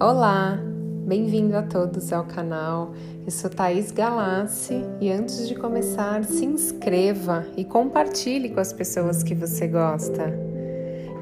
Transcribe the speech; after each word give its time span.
Olá, 0.00 0.58
bem-vindo 1.06 1.56
a 1.56 1.62
todos 1.62 2.12
ao 2.12 2.24
canal. 2.24 2.92
Eu 3.24 3.30
sou 3.30 3.48
Thaís 3.48 3.92
Galassi 3.92 4.82
e 5.00 5.08
antes 5.08 5.46
de 5.46 5.54
começar, 5.54 6.24
se 6.24 6.44
inscreva 6.44 7.46
e 7.56 7.64
compartilhe 7.64 8.50
com 8.50 8.58
as 8.58 8.72
pessoas 8.72 9.22
que 9.22 9.36
você 9.36 9.68
gosta. 9.68 10.36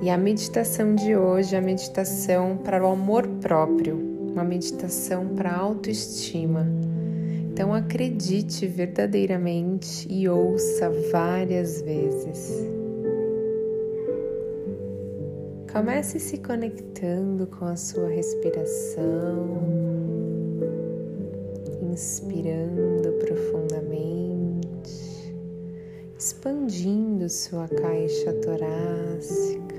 E 0.01 0.09
a 0.09 0.17
meditação 0.17 0.95
de 0.95 1.15
hoje 1.15 1.55
é 1.55 1.59
a 1.59 1.63
meditação 1.63 2.57
para 2.57 2.83
o 2.83 2.91
amor 2.91 3.29
próprio, 3.43 3.95
uma 4.33 4.43
meditação 4.43 5.29
para 5.29 5.51
a 5.51 5.59
autoestima. 5.59 6.67
Então 7.53 7.75
acredite 7.75 8.67
verdadeiramente 8.67 10.11
e 10.11 10.27
ouça 10.31 10.91
várias 11.13 11.83
vezes. 11.83 12.82
Comece 15.73 16.19
se 16.19 16.37
conectando 16.37 17.47
com 17.47 17.65
a 17.65 17.77
sua 17.77 18.07
respiração, 18.07 19.59
inspirando 21.91 23.11
profundamente, 23.13 24.61
expandindo 26.19 27.27
sua 27.31 27.67
caixa 27.69 28.35
torácica, 28.35 29.77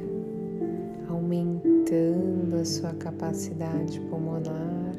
aumentando 1.07 2.55
a 2.55 2.65
sua 2.65 2.93
capacidade 2.93 3.99
pulmonar. 4.09 4.95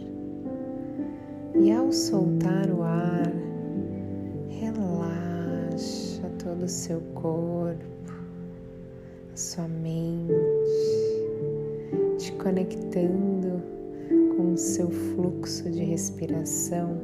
E 1.56 1.72
ao 1.72 1.90
soltar 1.90 2.70
o 2.70 2.84
ar, 2.84 3.32
relaxa 4.48 6.30
todo 6.38 6.66
o 6.66 6.68
seu 6.68 7.00
corpo 7.14 7.94
a 9.34 9.36
sua 9.36 9.66
mente, 9.66 10.53
te 12.24 12.32
conectando 12.32 13.62
com 14.34 14.54
o 14.54 14.56
seu 14.56 14.90
fluxo 14.90 15.70
de 15.70 15.84
respiração, 15.84 16.96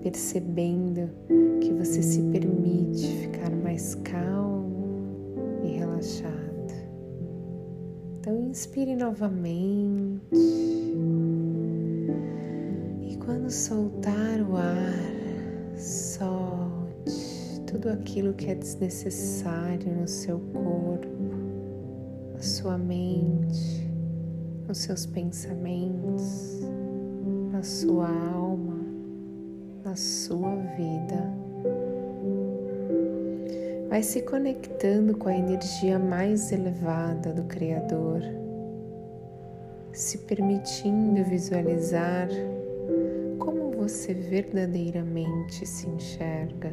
percebendo 0.00 1.10
que 1.60 1.72
você 1.72 2.00
se 2.00 2.22
permite 2.30 3.04
ficar 3.22 3.50
mais 3.50 3.96
calmo 3.96 5.58
e 5.64 5.72
relaxado. 5.72 6.32
Então, 8.20 8.48
inspire 8.48 8.94
novamente. 8.94 10.22
E 13.00 13.16
quando 13.16 13.50
soltar 13.50 14.40
o 14.40 14.56
ar, 14.56 15.76
solte 15.76 17.60
tudo 17.66 17.88
aquilo 17.88 18.34
que 18.34 18.50
é 18.52 18.54
desnecessário 18.54 19.92
no 19.92 20.06
seu 20.06 20.38
corpo 20.52 21.08
na 22.34 22.40
sua 22.40 22.78
mente, 22.78 23.91
nos 24.66 24.78
seus 24.78 25.06
pensamentos, 25.06 26.60
na 27.50 27.62
sua 27.62 28.08
alma, 28.08 28.80
na 29.84 29.96
sua 29.96 30.54
vida. 30.76 31.32
Vai 33.88 34.02
se 34.02 34.22
conectando 34.22 35.16
com 35.16 35.28
a 35.28 35.36
energia 35.36 35.98
mais 35.98 36.50
elevada 36.50 37.32
do 37.32 37.44
Criador, 37.44 38.22
se 39.92 40.18
permitindo 40.18 41.22
visualizar 41.24 42.28
como 43.38 43.70
você 43.72 44.14
verdadeiramente 44.14 45.66
se 45.66 45.88
enxerga 45.88 46.72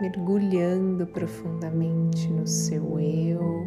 mergulhando 0.00 1.06
profundamente 1.06 2.30
no 2.30 2.46
seu 2.46 3.00
eu, 3.00 3.66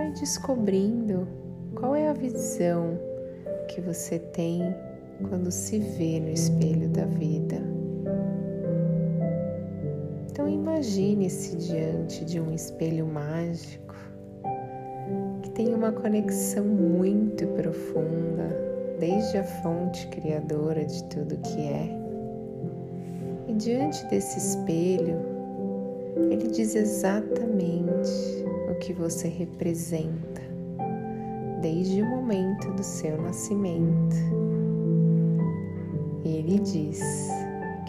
vai 0.00 0.10
descobrindo 0.12 1.28
qual 1.74 1.94
é 1.94 2.08
a 2.08 2.14
visão 2.14 2.98
que 3.68 3.82
você 3.82 4.18
tem 4.18 4.62
quando 5.28 5.50
se 5.50 5.78
vê 5.78 6.18
no 6.18 6.30
espelho 6.30 6.88
da 6.88 7.04
vida. 7.04 7.56
Então 10.30 10.48
imagine-se 10.48 11.54
diante 11.54 12.24
de 12.24 12.40
um 12.40 12.50
espelho 12.50 13.06
mágico 13.06 13.94
que 15.42 15.50
tem 15.50 15.74
uma 15.74 15.92
conexão 15.92 16.64
muito 16.64 17.46
profunda 17.48 18.48
desde 18.98 19.36
a 19.36 19.44
fonte 19.44 20.06
criadora 20.06 20.82
de 20.82 21.04
tudo 21.10 21.36
que 21.42 21.60
é 21.60 22.00
e 23.48 23.52
diante 23.52 24.06
desse 24.06 24.38
espelho, 24.38 25.18
ele 26.16 26.48
diz 26.48 26.74
exatamente 26.74 28.44
o 28.70 28.74
que 28.76 28.92
você 28.92 29.28
representa 29.28 30.40
desde 31.60 32.02
o 32.02 32.06
momento 32.06 32.70
do 32.72 32.82
seu 32.82 33.20
nascimento. 33.20 34.16
Ele 36.24 36.58
diz 36.60 37.00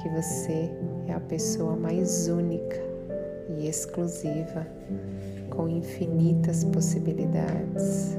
que 0.01 0.09
você 0.09 0.69
é 1.07 1.13
a 1.13 1.19
pessoa 1.19 1.75
mais 1.75 2.27
única 2.27 2.81
e 3.57 3.67
exclusiva, 3.67 4.67
com 5.49 5.67
infinitas 5.67 6.63
possibilidades. 6.65 8.17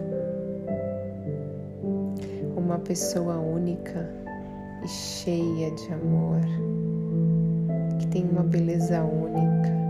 Uma 2.57 2.79
pessoa 2.79 3.39
única 3.39 4.09
e 4.85 4.89
cheia 4.89 5.71
de 5.71 5.93
amor 5.93 6.41
tem 8.13 8.29
uma 8.29 8.43
beleza 8.43 9.03
única 9.03 9.82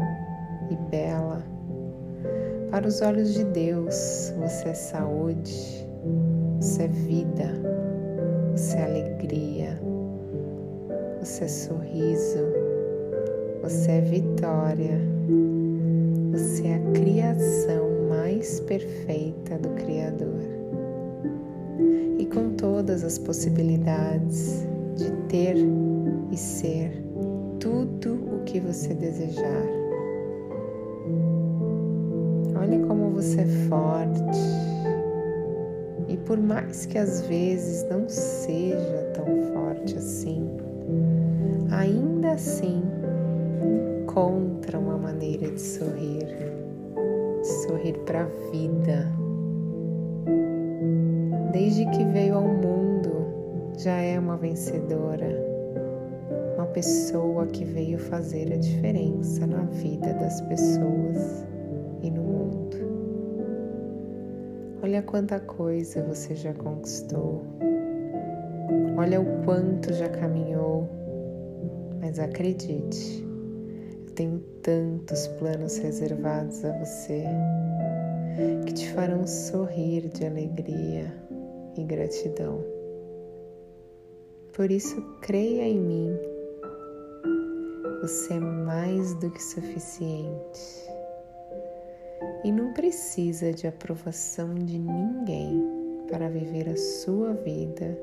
e 0.73 0.91
bela. 0.91 1.43
Para 2.71 2.89
os 2.89 3.03
olhos 3.03 3.35
de 3.35 3.45
Deus, 3.45 4.33
você 4.39 4.71
é 4.71 4.75
saúde, 4.75 5.87
você 6.59 6.85
é 6.85 6.89
vida, 6.89 7.53
você 8.57 8.77
é 8.77 8.85
alegria, 8.85 9.81
você 11.21 11.45
é 11.45 11.49
sorriso, 11.49 12.39
você 13.61 13.91
é 13.91 14.01
vitória, 14.01 14.99
você 16.31 16.69
é 16.69 16.75
a 16.77 16.93
criação 16.93 17.91
mais 18.09 18.61
perfeita 18.61 19.59
do 19.59 19.69
Criador. 19.71 20.41
E 22.19 22.27
com 22.27 22.51
todas 22.55 23.05
as 23.05 23.19
possibilidades 23.19 24.67
de 24.97 25.11
ter 25.29 25.57
e 26.31 26.37
ser 26.37 27.05
tudo 27.61 28.15
o 28.35 28.45
que 28.45 28.61
você 28.61 28.95
desejar. 28.95 29.82
Olhe 32.63 32.79
como 32.87 33.11
você 33.11 33.41
é 33.41 33.47
forte. 33.69 34.39
E 36.07 36.17
por 36.17 36.39
mais 36.39 36.87
que 36.87 36.97
às 36.97 37.23
vezes 37.23 37.85
não 37.91 38.09
seja 38.09 39.11
tão 39.15 39.27
forte 39.53 39.97
assim, 39.97 40.49
ainda 41.73 42.35
assim 42.35 42.85
encontra 44.03 44.79
uma 44.79 44.97
maneira 44.97 45.51
de 45.51 45.61
sorrir, 45.61 46.25
de 47.41 47.49
sorrir 47.67 47.99
para 48.07 48.23
a 48.23 48.51
vida. 48.53 49.13
Desde 51.53 51.85
que 51.87 52.05
veio 52.05 52.37
ao 52.37 52.47
mundo, 52.47 53.27
já 53.77 53.97
é 53.97 54.21
uma 54.21 54.37
vencedora 54.37 55.53
pessoa 56.73 57.47
que 57.47 57.65
veio 57.65 57.99
fazer 57.99 58.51
a 58.53 58.57
diferença 58.57 59.47
na 59.47 59.63
vida 59.65 60.15
das 60.15 60.41
pessoas 60.43 61.45
Olha 64.93 65.03
quanta 65.05 65.41
coisa 65.41 66.05
você 66.05 66.35
já 66.35 66.53
conquistou. 66.53 67.43
Olha 68.99 69.23
o 69.23 69.43
quanto 69.43 69.91
já 69.91 70.07
caminhou. 70.07 70.87
Mas 71.99 72.19
acredite, 72.19 73.27
eu 74.07 74.13
tenho 74.13 74.39
tantos 74.63 75.29
planos 75.29 75.79
reservados 75.79 76.63
a 76.67 76.79
você 76.79 77.25
que 78.67 78.75
te 78.75 78.93
farão 78.93 79.27
sorrir 79.27 80.11
de 80.11 80.27
alegria 80.27 81.11
e 81.79 81.85
gratidão. 81.85 82.63
Por 84.53 84.71
isso, 84.71 85.01
creia 85.23 85.63
em 85.63 85.79
mim 85.79 86.19
você 88.03 88.35
é 88.35 88.41
mais 88.41 89.15
do 89.15 89.31
que 89.31 89.43
suficiente 89.43 90.92
e 92.45 92.51
não 92.51 92.73
precisa 92.73 93.53
de 93.53 93.67
aprovação 93.67 94.55
de 94.55 94.79
ninguém 94.79 95.63
para 96.09 96.29
viver 96.29 96.69
a 96.69 96.77
sua 96.77 97.33
vida 97.35 97.99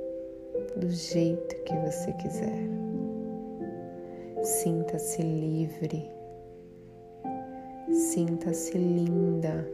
do 0.75 0.89
jeito 0.89 1.55
que 1.63 1.75
você 1.77 2.11
quiser. 2.13 2.69
Sinta-se 4.41 5.21
livre, 5.21 6.09
sinta-se 7.91 8.77
linda, 8.77 9.67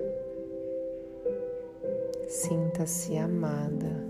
sinta-se 2.28 3.16
amada, 3.18 4.04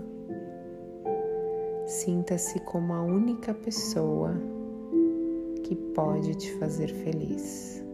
sinta-se 1.86 2.58
como 2.60 2.94
a 2.94 3.02
única 3.02 3.52
pessoa 3.52 4.34
que 5.62 5.76
pode 5.76 6.34
te 6.34 6.52
fazer 6.54 6.88
feliz. 6.88 7.85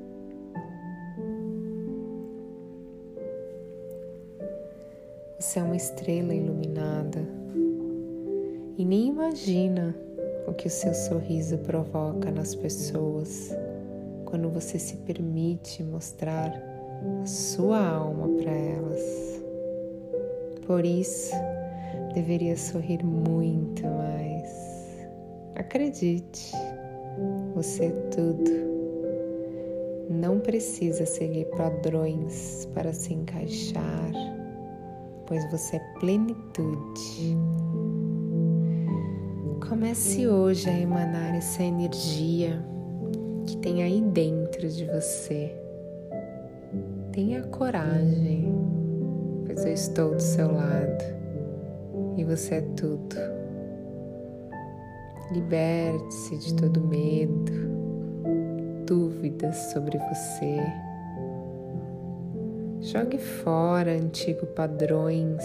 Você 5.43 5.59
é 5.59 5.63
uma 5.65 5.75
estrela 5.75 6.33
iluminada 6.33 7.27
e 8.79 8.85
nem 8.85 9.09
imagina 9.09 9.93
o 10.47 10.55
que 10.55 10.69
o 10.69 10.71
seu 10.71 10.95
sorriso 10.95 11.59
provoca 11.59 12.31
nas 12.31 12.55
pessoas 12.55 13.51
quando 14.25 14.49
você 14.49 14.79
se 14.79 14.99
permite 14.99 15.83
mostrar 15.83 16.53
a 17.21 17.27
sua 17.27 17.85
alma 17.85 18.29
para 18.41 18.53
elas. 18.53 19.43
Por 20.65 20.85
isso, 20.85 21.35
deveria 22.15 22.57
sorrir 22.57 23.05
muito 23.05 23.83
mais. 23.83 24.97
Acredite, 25.57 26.53
você 27.53 27.87
é 27.87 27.91
tudo. 28.15 28.51
Não 30.09 30.39
precisa 30.39 31.05
seguir 31.05 31.47
padrões 31.47 32.65
para 32.73 32.93
se 32.93 33.13
encaixar, 33.13 34.13
pois 35.33 35.51
você 35.51 35.77
é 35.77 35.79
plenitude. 35.99 37.39
Comece 39.67 40.29
hoje 40.29 40.69
a 40.69 40.79
emanar 40.79 41.35
essa 41.35 41.63
energia 41.63 42.63
que 43.47 43.57
tem 43.57 43.83
aí 43.83 44.03
dentro 44.03 44.69
de 44.69 44.85
você. 44.85 45.57
Tenha 47.13 47.43
coragem, 47.45 48.55
pois 49.47 49.65
eu 49.65 49.73
estou 49.73 50.15
do 50.17 50.21
seu 50.21 50.53
lado 50.53 51.03
e 52.19 52.25
você 52.25 52.57
é 52.57 52.61
tudo. 52.77 53.17
Liberte-se 55.31 56.37
de 56.37 56.55
todo 56.57 56.79
medo, 56.79 57.53
dúvidas 58.85 59.57
sobre 59.73 59.97
você. 59.97 60.92
Jogue 62.83 63.17
fora 63.19 63.93
antigos 63.93 64.49
padrões 64.57 65.41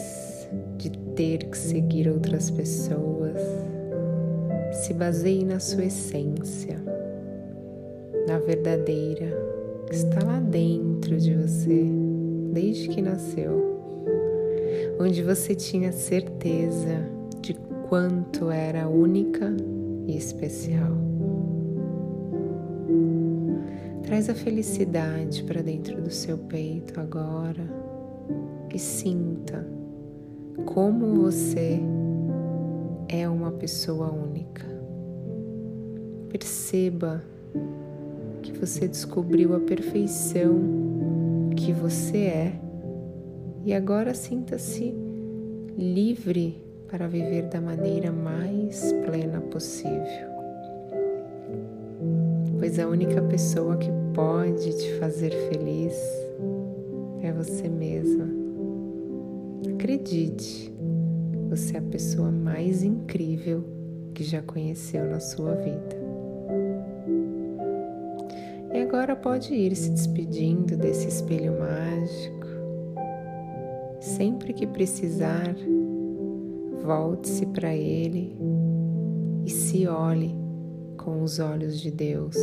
de 0.75 0.89
ter 1.16 1.45
que 1.45 1.56
seguir 1.56 2.10
outras 2.10 2.50
pessoas. 2.50 3.38
Se 4.72 4.92
baseie 4.92 5.45
na 5.45 5.60
sua 5.60 5.86
essência, 5.86 6.84
na 8.28 8.39
verdadeira 8.39 9.28
que 9.86 9.94
está 9.94 10.25
lá 10.25 10.39
dentro 10.39 11.16
de 11.16 11.36
você 11.36 11.86
desde 12.51 12.88
que 12.88 13.04
nasceu, 13.04 13.80
onde 15.00 15.22
você 15.22 15.54
tinha 15.54 15.92
certeza 15.92 17.07
de 17.40 17.54
quanto 17.88 18.50
era 18.50 18.90
única 18.90 19.56
e 20.07 20.18
especial. 20.18 21.06
Traz 24.07 24.30
a 24.30 24.33
felicidade 24.33 25.44
para 25.44 25.62
dentro 25.62 26.01
do 26.01 26.09
seu 26.09 26.38
peito 26.38 26.98
agora 26.98 27.69
e 28.74 28.80
sinta 28.80 29.68
como 30.65 31.24
você 31.24 31.81
é 33.09 33.27
uma 33.27 33.51
pessoa 33.51 34.09
única. 34.09 34.65
Perceba 36.30 37.21
que 38.42 38.54
você 38.54 38.88
descobriu 38.88 39.54
a 39.54 39.59
perfeição 39.59 40.57
que 41.54 41.74
você 41.74 42.18
é 42.18 42.62
e 43.65 43.74
agora 43.74 44.13
sinta-se 44.13 44.95
livre 45.77 46.63
para 46.88 47.09
viver 47.09 47.50
da 47.50 47.59
maneira 47.59 48.13
mais 48.13 48.89
plena 49.06 49.42
possível. 49.42 50.37
Pois 52.59 52.80
a 52.80 52.88
única 52.88 53.21
pessoa 53.21 53.77
que 53.77 53.89
pode 54.15 54.75
te 54.75 54.94
fazer 54.95 55.30
feliz 55.50 55.94
é 57.21 57.31
você 57.31 57.69
mesma. 57.69 58.27
Acredite, 59.75 60.74
você 61.50 61.75
é 61.75 61.80
a 61.80 61.83
pessoa 61.83 62.31
mais 62.31 62.81
incrível 62.81 63.63
que 64.15 64.24
já 64.24 64.42
conheceu 64.42 65.06
na 65.06 65.19
sua 65.19 65.54
vida. 65.54 65.95
E 68.74 68.81
agora 68.81 69.15
pode 69.15 69.54
ir 69.54 69.75
se 69.75 69.92
despedindo 69.92 70.75
desse 70.75 71.07
espelho 71.07 71.59
mágico. 71.59 72.48
Sempre 74.00 74.51
que 74.54 74.65
precisar, 74.65 75.56
volte-se 76.83 77.45
para 77.45 77.75
ele 77.75 78.36
e 79.45 79.50
se 79.51 79.88
olhe 79.88 80.46
com 81.07 81.24
os 81.24 81.39
olhos 81.39 81.80
de 81.80 81.89
Deus. 81.89 82.36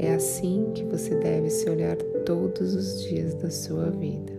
É 0.00 0.14
assim 0.14 0.72
que 0.74 0.82
você 0.82 1.14
deve 1.14 1.48
se 1.48 1.70
olhar 1.70 1.96
todos 2.26 2.74
os 2.74 3.04
dias 3.04 3.34
da 3.34 3.50
sua 3.50 3.88
vida. 3.88 4.32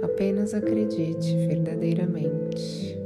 Apenas 0.00 0.54
acredite 0.54 1.34
verdadeiramente. 1.48 2.99